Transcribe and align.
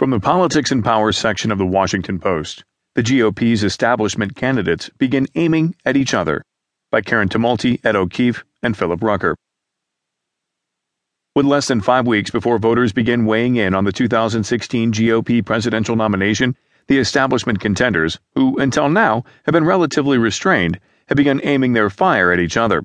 From 0.00 0.08
the 0.08 0.18
Politics 0.18 0.72
and 0.72 0.82
Power 0.82 1.12
section 1.12 1.52
of 1.52 1.58
the 1.58 1.66
Washington 1.66 2.18
Post, 2.18 2.64
the 2.94 3.02
GOP's 3.02 3.62
establishment 3.62 4.34
candidates 4.34 4.88
begin 4.96 5.26
aiming 5.34 5.74
at 5.84 5.94
each 5.94 6.14
other 6.14 6.42
by 6.90 7.02
Karen 7.02 7.28
Tumulty, 7.28 7.84
Ed 7.84 7.96
O'Keefe, 7.96 8.42
and 8.62 8.74
Philip 8.74 9.02
Rucker. 9.02 9.36
With 11.34 11.44
less 11.44 11.68
than 11.68 11.82
five 11.82 12.06
weeks 12.06 12.30
before 12.30 12.58
voters 12.58 12.94
begin 12.94 13.26
weighing 13.26 13.56
in 13.56 13.74
on 13.74 13.84
the 13.84 13.92
2016 13.92 14.90
GOP 14.90 15.44
presidential 15.44 15.96
nomination, 15.96 16.56
the 16.86 16.96
establishment 16.96 17.60
contenders, 17.60 18.18
who 18.34 18.56
until 18.56 18.88
now 18.88 19.22
have 19.44 19.52
been 19.52 19.66
relatively 19.66 20.16
restrained, 20.16 20.80
have 21.08 21.16
begun 21.16 21.42
aiming 21.44 21.74
their 21.74 21.90
fire 21.90 22.32
at 22.32 22.40
each 22.40 22.56
other. 22.56 22.82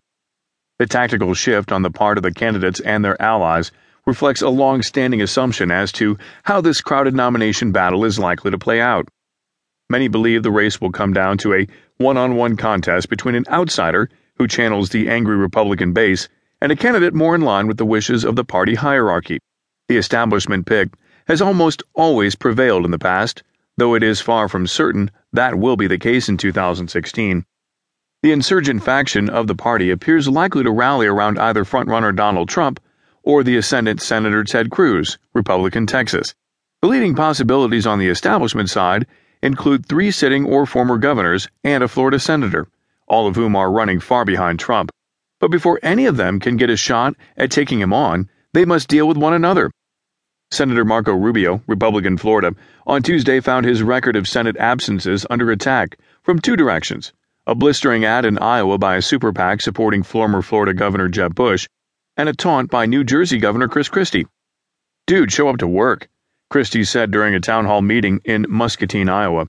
The 0.79 0.85
tactical 0.85 1.33
shift 1.33 1.71
on 1.71 1.81
the 1.81 1.91
part 1.91 2.17
of 2.17 2.23
the 2.23 2.33
candidates 2.33 2.81
and 2.81 3.05
their 3.05 3.21
allies 3.21 3.71
reflects 4.05 4.41
a 4.41 4.49
long 4.49 4.81
standing 4.81 5.21
assumption 5.21 5.71
as 5.71 5.91
to 5.91 6.17
how 6.43 6.61
this 6.61 6.81
crowded 6.81 7.15
nomination 7.15 7.71
battle 7.71 8.05
is 8.05 8.19
likely 8.19 8.51
to 8.51 8.57
play 8.57 8.79
out. 8.79 9.07
Many 9.89 10.07
believe 10.07 10.43
the 10.43 10.51
race 10.51 10.79
will 10.79 10.91
come 10.91 11.13
down 11.13 11.37
to 11.39 11.53
a 11.53 11.67
one 11.97 12.17
on 12.17 12.35
one 12.35 12.55
contest 12.57 13.09
between 13.09 13.35
an 13.35 13.45
outsider 13.49 14.09
who 14.37 14.47
channels 14.47 14.89
the 14.89 15.09
angry 15.09 15.37
Republican 15.37 15.93
base 15.93 16.27
and 16.61 16.71
a 16.71 16.75
candidate 16.75 17.13
more 17.13 17.35
in 17.35 17.41
line 17.41 17.67
with 17.67 17.77
the 17.77 17.85
wishes 17.85 18.23
of 18.23 18.35
the 18.35 18.43
party 18.43 18.75
hierarchy. 18.75 19.39
The 19.87 19.97
establishment 19.97 20.65
pick 20.65 20.89
has 21.27 21.41
almost 21.41 21.83
always 21.93 22.35
prevailed 22.35 22.85
in 22.85 22.91
the 22.91 22.99
past, 22.99 23.43
though 23.77 23.95
it 23.95 24.03
is 24.03 24.21
far 24.21 24.47
from 24.47 24.67
certain 24.67 25.11
that 25.33 25.55
will 25.55 25.75
be 25.75 25.87
the 25.87 25.97
case 25.97 26.29
in 26.29 26.37
2016. 26.37 27.45
The 28.23 28.31
insurgent 28.31 28.83
faction 28.83 29.29
of 29.29 29.47
the 29.47 29.55
party 29.55 29.91
appears 29.91 30.27
likely 30.27 30.63
to 30.63 30.71
rally 30.71 31.05
around 31.07 31.37
either 31.37 31.63
frontrunner 31.63 32.15
Donald 32.15 32.49
Trump 32.49 32.79
or 33.25 33.43
the 33.43 33.57
ascendant 33.57 34.01
Senator 34.01 34.43
Ted 34.45 34.69
Cruz, 34.69 35.17
Republican 35.33 35.87
Texas. 35.87 36.33
The 36.81 36.87
leading 36.87 37.15
possibilities 37.15 37.87
on 37.87 37.99
the 37.99 38.07
establishment 38.07 38.69
side 38.69 39.07
include 39.41 39.85
three 39.85 40.11
sitting 40.11 40.45
or 40.45 40.65
former 40.65 40.97
governors 40.97 41.49
and 41.63 41.83
a 41.83 41.87
Florida 41.87 42.19
senator, 42.19 42.67
all 43.07 43.27
of 43.27 43.35
whom 43.35 43.55
are 43.55 43.71
running 43.71 43.99
far 43.99 44.23
behind 44.23 44.59
Trump. 44.59 44.91
But 45.39 45.51
before 45.51 45.79
any 45.81 46.05
of 46.05 46.15
them 46.15 46.39
can 46.39 46.55
get 46.55 46.69
a 46.69 46.77
shot 46.77 47.15
at 47.35 47.51
taking 47.51 47.81
him 47.81 47.91
on, 47.91 48.29
they 48.53 48.63
must 48.63 48.87
deal 48.87 49.07
with 49.07 49.17
one 49.17 49.33
another. 49.33 49.71
Senator 50.51 50.85
Marco 50.85 51.13
Rubio, 51.13 51.61
Republican 51.67 52.17
Florida, 52.17 52.53
on 52.85 53.01
Tuesday 53.01 53.39
found 53.39 53.65
his 53.65 53.81
record 53.81 54.15
of 54.15 54.27
Senate 54.27 54.55
absences 54.57 55.25
under 55.29 55.51
attack 55.51 55.97
from 56.23 56.39
two 56.39 56.55
directions 56.55 57.11
a 57.47 57.53
blistering 57.53 58.05
ad 58.05 58.25
in 58.25 58.39
Iowa 58.39 58.77
by 58.77 58.95
a 58.95 59.01
super 59.01 59.31
PAC 59.31 59.61
supporting 59.61 60.01
former 60.01 60.41
Florida 60.41 60.73
Governor 60.73 61.09
Jeb 61.09 61.35
Bush, 61.35 61.67
and 62.17 62.29
a 62.29 62.33
taunt 62.33 62.69
by 62.69 62.85
New 62.85 63.03
Jersey 63.03 63.37
Governor 63.37 63.67
Chris 63.67 63.89
Christie. 63.89 64.27
Dude, 65.07 65.31
show 65.31 65.49
up 65.49 65.57
to 65.57 65.67
work, 65.67 66.09
Christie 66.49 66.83
said 66.83 67.11
during 67.11 67.35
a 67.35 67.39
town 67.39 67.65
hall 67.65 67.81
meeting 67.81 68.21
in 68.23 68.45
Muscatine, 68.49 69.09
Iowa. 69.09 69.47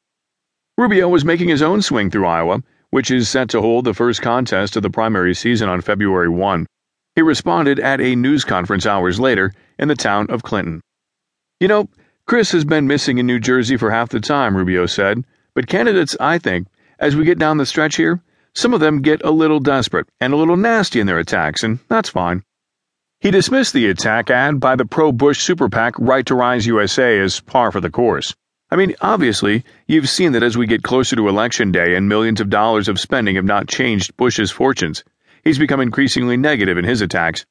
Rubio 0.76 1.08
was 1.08 1.24
making 1.24 1.48
his 1.48 1.62
own 1.62 1.80
swing 1.80 2.10
through 2.10 2.26
Iowa, 2.26 2.62
which 2.90 3.10
is 3.10 3.28
set 3.28 3.48
to 3.50 3.60
hold 3.60 3.84
the 3.84 3.94
first 3.94 4.20
contest 4.20 4.76
of 4.76 4.82
the 4.82 4.90
primary 4.90 5.34
season 5.34 5.68
on 5.68 5.80
February 5.80 6.28
1. 6.28 6.66
He 7.14 7.22
responded 7.22 7.78
at 7.80 8.00
a 8.00 8.14
news 8.14 8.44
conference 8.44 8.84
hours 8.84 9.18
later 9.18 9.52
in 9.78 9.88
the 9.88 9.94
town 9.94 10.26
of 10.28 10.42
Clinton. 10.42 10.80
You 11.60 11.68
know, 11.68 11.88
Chris 12.26 12.52
has 12.52 12.64
been 12.64 12.86
missing 12.86 13.18
in 13.18 13.26
New 13.26 13.38
Jersey 13.40 13.76
for 13.76 13.90
half 13.90 14.10
the 14.10 14.20
time, 14.20 14.56
Rubio 14.56 14.86
said, 14.86 15.24
but 15.54 15.68
candidates, 15.68 16.16
I 16.20 16.38
think, 16.38 16.66
as 16.98 17.16
we 17.16 17.24
get 17.24 17.38
down 17.38 17.56
the 17.56 17.66
stretch 17.66 17.96
here, 17.96 18.20
some 18.54 18.74
of 18.74 18.80
them 18.80 19.00
get 19.00 19.24
a 19.24 19.30
little 19.30 19.60
desperate 19.60 20.08
and 20.20 20.32
a 20.32 20.36
little 20.36 20.56
nasty 20.56 21.00
in 21.00 21.06
their 21.06 21.18
attacks, 21.18 21.62
and 21.62 21.78
that's 21.88 22.08
fine. 22.08 22.42
He 23.26 23.32
dismissed 23.32 23.72
the 23.72 23.88
attack 23.88 24.30
ad 24.30 24.60
by 24.60 24.76
the 24.76 24.84
pro 24.84 25.10
Bush 25.10 25.42
super 25.42 25.68
PAC 25.68 25.98
Right 25.98 26.24
to 26.26 26.36
Rise 26.36 26.64
USA 26.64 27.18
as 27.18 27.40
par 27.40 27.72
for 27.72 27.80
the 27.80 27.90
course. 27.90 28.36
I 28.70 28.76
mean, 28.76 28.94
obviously, 29.00 29.64
you've 29.88 30.08
seen 30.08 30.30
that 30.30 30.44
as 30.44 30.56
we 30.56 30.68
get 30.68 30.84
closer 30.84 31.16
to 31.16 31.28
Election 31.28 31.72
Day 31.72 31.96
and 31.96 32.08
millions 32.08 32.40
of 32.40 32.50
dollars 32.50 32.86
of 32.86 33.00
spending 33.00 33.34
have 33.34 33.44
not 33.44 33.66
changed 33.66 34.16
Bush's 34.16 34.52
fortunes, 34.52 35.02
he's 35.42 35.58
become 35.58 35.80
increasingly 35.80 36.36
negative 36.36 36.78
in 36.78 36.84
his 36.84 37.00
attacks. 37.00 37.44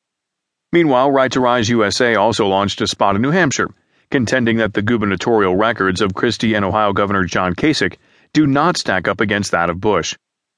Meanwhile, 0.72 1.12
Right 1.12 1.30
to 1.34 1.42
Rise 1.42 1.68
USA 1.68 2.16
also 2.16 2.48
launched 2.48 2.80
a 2.80 2.88
spot 2.88 3.18
in 3.18 3.22
New 3.22 3.32
Hampshire, 3.32 3.70
contending 4.10 4.56
that 4.56 4.76
the 4.76 4.82
gubernatorial 4.82 5.58
records 5.58 6.00
of 6.00 6.16
Christie 6.16 6.54
and 6.54 6.64
Ohio 6.64 6.94
Governor 6.94 7.26
John 7.26 7.54
Kasich 7.54 7.98
do 8.32 8.48
not 8.48 8.78
stack 8.78 9.10
up 9.10 9.20
against 9.20 9.52
that 9.52 9.70
of 9.70 9.82
Bush. 9.82 10.16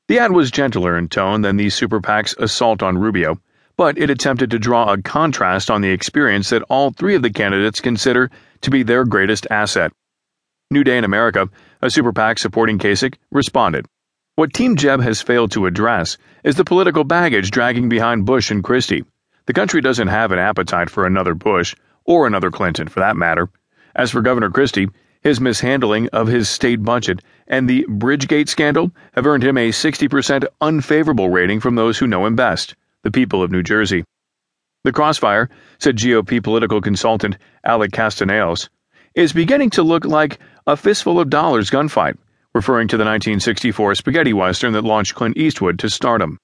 The 0.09 0.19
ad 0.19 0.31
was 0.31 0.51
gentler 0.51 0.95
in 0.95 1.09
tone 1.09 1.41
than 1.41 1.57
the 1.57 1.71
super 1.71 2.01
PAC's 2.01 2.35
assault 2.37 2.83
on 2.83 2.99
Rubio 2.99 3.39
but 3.77 3.95
it 3.99 4.09
attempted 4.09 4.49
to 4.49 4.57
draw 4.57 4.91
a 4.91 4.99
contrast 4.99 5.69
on 5.69 5.81
the 5.81 5.91
experience 5.91 6.49
that 6.49 6.63
all 6.63 6.89
three 6.89 7.13
of 7.13 7.21
the 7.21 7.29
candidates 7.29 7.79
consider 7.79 8.31
to 8.61 8.71
be 8.71 8.81
their 8.81 9.05
greatest 9.05 9.45
asset. 9.51 9.91
New 10.71 10.83
Day 10.83 10.97
in 10.97 11.03
America, 11.03 11.47
a 11.83 11.91
super 11.91 12.11
PAC 12.11 12.39
supporting 12.39 12.79
Kasich, 12.79 13.13
responded. 13.31 13.85
What 14.35 14.51
Team 14.51 14.77
Jeb 14.77 14.99
has 15.01 15.21
failed 15.21 15.51
to 15.51 15.67
address 15.67 16.17
is 16.43 16.55
the 16.55 16.65
political 16.65 17.03
baggage 17.03 17.51
dragging 17.51 17.87
behind 17.87 18.25
Bush 18.25 18.49
and 18.49 18.63
Christie. 18.63 19.05
The 19.45 19.53
country 19.53 19.79
doesn't 19.79 20.07
have 20.07 20.31
an 20.31 20.39
appetite 20.39 20.89
for 20.89 21.05
another 21.05 21.35
Bush, 21.35 21.75
or 22.03 22.25
another 22.25 22.49
Clinton 22.49 22.87
for 22.87 22.99
that 23.01 23.15
matter. 23.15 23.47
As 23.95 24.09
for 24.09 24.21
Governor 24.23 24.49
Christie, 24.49 24.89
his 25.21 25.39
mishandling 25.39 26.09
of 26.09 26.27
his 26.27 26.49
state 26.49 26.81
budget 26.81 27.21
and 27.47 27.69
the 27.69 27.85
Bridgegate 27.87 28.49
scandal 28.49 28.91
have 29.13 29.27
earned 29.27 29.43
him 29.43 29.57
a 29.57 29.69
60% 29.69 30.47
unfavorable 30.61 31.29
rating 31.29 31.59
from 31.59 31.75
those 31.75 31.99
who 31.99 32.07
know 32.07 32.25
him 32.25 32.35
best 32.35 32.75
the 33.07 33.11
people 33.11 33.41
of 33.41 33.51
New 33.51 33.63
Jersey. 33.63 34.03
The 34.83 34.91
crossfire, 34.91 35.49
said 35.79 35.95
GOP 35.95 36.43
political 36.43 36.81
consultant 36.81 37.37
Alex 37.63 37.93
Castellanos, 37.93 38.67
is 39.15 39.31
beginning 39.31 39.69
to 39.69 39.81
look 39.81 40.03
like 40.03 40.39
a 40.65 40.75
fistful 40.75 41.17
of 41.21 41.29
dollars 41.29 41.69
gunfight, 41.69 42.17
referring 42.53 42.89
to 42.89 42.97
the 42.97 43.05
1964 43.05 43.95
spaghetti 43.95 44.33
western 44.33 44.73
that 44.73 44.83
launched 44.83 45.15
Clint 45.15 45.37
Eastwood 45.37 45.79
to 45.79 45.89
stardom. 45.89 46.37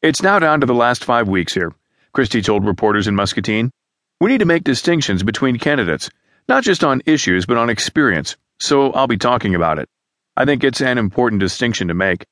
It's 0.00 0.22
now 0.22 0.38
down 0.38 0.60
to 0.60 0.66
the 0.66 0.72
last 0.72 1.04
five 1.04 1.28
weeks 1.28 1.52
here, 1.52 1.74
Christie 2.14 2.40
told 2.40 2.64
reporters 2.64 3.06
in 3.06 3.14
Muscatine. 3.14 3.70
We 4.18 4.30
need 4.30 4.38
to 4.38 4.46
make 4.46 4.64
distinctions 4.64 5.22
between 5.22 5.58
candidates, 5.58 6.08
not 6.48 6.64
just 6.64 6.82
on 6.82 7.02
issues, 7.04 7.44
but 7.44 7.58
on 7.58 7.68
experience, 7.68 8.38
so 8.58 8.92
I'll 8.92 9.08
be 9.08 9.18
talking 9.18 9.54
about 9.54 9.78
it. 9.78 9.90
I 10.38 10.46
think 10.46 10.64
it's 10.64 10.80
an 10.80 10.96
important 10.96 11.40
distinction 11.40 11.88
to 11.88 11.94
make. 11.94 12.24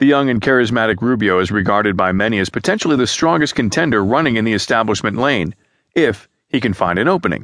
The 0.00 0.06
young 0.06 0.30
and 0.30 0.40
charismatic 0.40 1.02
Rubio 1.02 1.40
is 1.40 1.50
regarded 1.50 1.96
by 1.96 2.12
many 2.12 2.38
as 2.38 2.50
potentially 2.50 2.94
the 2.94 3.08
strongest 3.08 3.56
contender 3.56 4.04
running 4.04 4.36
in 4.36 4.44
the 4.44 4.52
establishment 4.52 5.16
lane, 5.16 5.56
if 5.92 6.28
he 6.48 6.60
can 6.60 6.72
find 6.72 7.00
an 7.00 7.08
opening. 7.08 7.42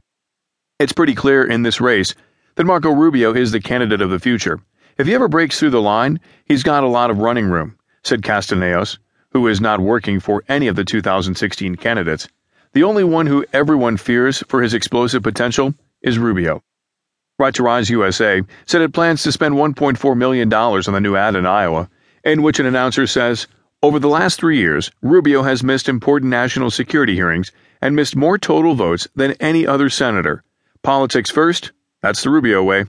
It's 0.78 0.92
pretty 0.92 1.16
clear 1.16 1.44
in 1.44 1.64
this 1.64 1.80
race 1.80 2.14
that 2.54 2.62
Marco 2.62 2.92
Rubio 2.92 3.34
is 3.34 3.50
the 3.50 3.58
candidate 3.58 4.00
of 4.00 4.10
the 4.10 4.20
future. 4.20 4.60
If 4.98 5.08
he 5.08 5.14
ever 5.16 5.26
breaks 5.26 5.58
through 5.58 5.70
the 5.70 5.82
line, 5.82 6.20
he's 6.46 6.62
got 6.62 6.84
a 6.84 6.88
lot 6.88 7.10
of 7.10 7.18
running 7.18 7.46
room, 7.46 7.76
said 8.04 8.22
Castellanos, 8.22 9.00
who 9.32 9.48
is 9.48 9.60
not 9.60 9.80
working 9.80 10.20
for 10.20 10.44
any 10.48 10.68
of 10.68 10.76
the 10.76 10.84
2016 10.84 11.74
candidates. 11.74 12.28
The 12.72 12.84
only 12.84 13.02
one 13.02 13.26
who 13.26 13.44
everyone 13.52 13.96
fears 13.96 14.44
for 14.46 14.62
his 14.62 14.74
explosive 14.74 15.24
potential 15.24 15.74
is 16.02 16.20
Rubio. 16.20 16.62
Right 17.36 17.54
to 17.54 17.64
Rise 17.64 17.90
USA 17.90 18.42
said 18.64 18.80
it 18.80 18.92
plans 18.92 19.24
to 19.24 19.32
spend 19.32 19.56
$1.4 19.56 20.16
million 20.16 20.54
on 20.54 20.82
the 20.92 21.00
new 21.00 21.16
ad 21.16 21.34
in 21.34 21.46
Iowa 21.46 21.90
in 22.24 22.42
which 22.42 22.58
an 22.58 22.66
announcer 22.66 23.06
says, 23.06 23.46
Over 23.82 23.98
the 23.98 24.08
last 24.08 24.40
three 24.40 24.58
years, 24.58 24.90
Rubio 25.02 25.42
has 25.42 25.62
missed 25.62 25.88
important 25.88 26.30
national 26.30 26.70
security 26.70 27.14
hearings 27.14 27.52
and 27.80 27.94
missed 27.94 28.16
more 28.16 28.38
total 28.38 28.74
votes 28.74 29.06
than 29.14 29.32
any 29.40 29.66
other 29.66 29.90
senator. 29.90 30.42
Politics 30.82 31.30
first, 31.30 31.72
that's 32.02 32.22
the 32.22 32.30
Rubio 32.30 32.62
way. 32.62 32.86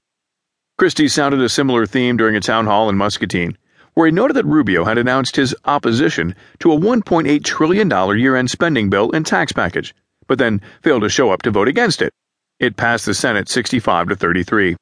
Christie 0.77 1.07
sounded 1.07 1.41
a 1.41 1.49
similar 1.49 1.85
theme 1.85 2.17
during 2.17 2.35
a 2.35 2.41
town 2.41 2.65
hall 2.65 2.89
in 2.89 2.97
Muscatine, 2.97 3.57
where 3.93 4.07
he 4.07 4.11
noted 4.11 4.33
that 4.35 4.45
Rubio 4.45 4.83
had 4.83 4.97
announced 4.97 5.35
his 5.35 5.55
opposition 5.65 6.35
to 6.59 6.71
a 6.71 6.77
$1.8 6.77 7.43
trillion 7.43 8.19
year 8.19 8.35
end 8.35 8.51
spending 8.51 8.89
bill 8.89 9.11
and 9.13 9.25
tax 9.25 9.51
package, 9.51 9.95
but 10.27 10.37
then 10.37 10.61
failed 10.81 11.03
to 11.03 11.09
show 11.09 11.31
up 11.31 11.41
to 11.43 11.51
vote 11.51 11.67
against 11.67 12.01
it. 12.01 12.11
It 12.59 12.77
passed 12.77 13.05
the 13.05 13.13
Senate 13.13 13.49
65 13.49 14.09
to 14.09 14.15
33. 14.15 14.75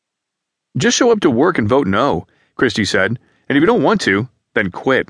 Just 0.78 0.98
show 0.98 1.12
up 1.12 1.20
to 1.22 1.30
work 1.30 1.58
and 1.58 1.70
vote 1.70 1.88
no, 1.88 2.26
Christie 2.56 2.86
said, 2.86 3.20
and 3.48 3.58
if 3.58 3.62
you 3.62 3.68
don't 3.68 3.84
want 3.84 4.02
to, 4.02 4.28
then 4.54 4.72
quit. 4.72 5.10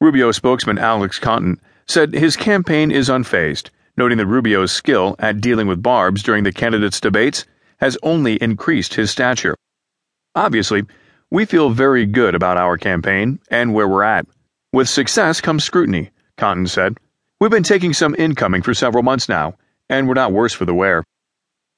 Rubio 0.00 0.32
spokesman 0.32 0.78
Alex 0.78 1.18
Conant 1.18 1.60
said 1.86 2.12
his 2.12 2.36
campaign 2.36 2.90
is 2.90 3.08
unfazed, 3.08 3.70
noting 3.96 4.18
that 4.18 4.26
Rubio's 4.26 4.72
skill 4.72 5.16
at 5.18 5.40
dealing 5.40 5.66
with 5.66 5.82
barbs 5.82 6.22
during 6.22 6.44
the 6.44 6.52
candidates' 6.52 7.00
debates 7.00 7.44
has 7.78 7.98
only 8.02 8.36
increased 8.36 8.94
his 8.94 9.10
stature. 9.10 9.56
Obviously, 10.34 10.82
we 11.30 11.44
feel 11.44 11.70
very 11.70 12.06
good 12.06 12.34
about 12.34 12.56
our 12.56 12.76
campaign 12.76 13.38
and 13.50 13.74
where 13.74 13.88
we're 13.88 14.02
at. 14.02 14.26
With 14.72 14.88
success 14.88 15.40
comes 15.40 15.64
scrutiny, 15.64 16.10
Conant 16.36 16.70
said. 16.70 16.98
We've 17.40 17.50
been 17.50 17.62
taking 17.62 17.92
some 17.92 18.14
incoming 18.18 18.62
for 18.62 18.74
several 18.74 19.02
months 19.02 19.28
now, 19.28 19.54
and 19.88 20.08
we're 20.08 20.14
not 20.14 20.32
worse 20.32 20.52
for 20.52 20.64
the 20.64 20.74
wear. 20.74 21.04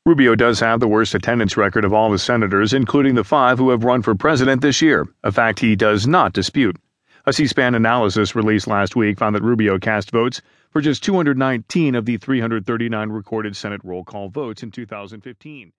Rubio 0.06 0.36
does 0.36 0.60
have 0.60 0.78
the 0.78 0.86
worst 0.86 1.16
attendance 1.16 1.56
record 1.56 1.84
of 1.84 1.92
all 1.92 2.12
the 2.12 2.18
senators, 2.20 2.72
including 2.72 3.16
the 3.16 3.24
five 3.24 3.58
who 3.58 3.70
have 3.70 3.82
run 3.82 4.02
for 4.02 4.14
president 4.14 4.62
this 4.62 4.80
year, 4.80 5.04
a 5.24 5.32
fact 5.32 5.58
he 5.58 5.74
does 5.74 6.06
not 6.06 6.32
dispute. 6.32 6.76
A 7.26 7.32
C 7.32 7.48
SPAN 7.48 7.74
analysis 7.74 8.36
released 8.36 8.68
last 8.68 8.94
week 8.94 9.18
found 9.18 9.34
that 9.34 9.42
Rubio 9.42 9.80
cast 9.80 10.12
votes 10.12 10.40
for 10.70 10.80
just 10.80 11.02
219 11.02 11.96
of 11.96 12.04
the 12.04 12.18
339 12.18 13.10
recorded 13.10 13.56
Senate 13.56 13.80
roll 13.82 14.04
call 14.04 14.28
votes 14.28 14.62
in 14.62 14.70
2015. 14.70 15.72